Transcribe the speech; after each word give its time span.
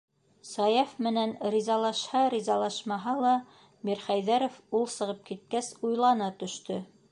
Саяф 0.51 0.93
менән 1.07 1.35
ризалашһа-ризалашмаһа 1.55 3.13
ла 3.27 3.35
Мирхәйҙәров, 3.91 4.59
ул 4.81 4.91
сығып 4.97 5.23
киткәс, 5.31 5.73
уйлана 5.91 6.35
төштө. 6.45 6.83